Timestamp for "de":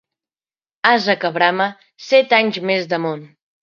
2.95-3.05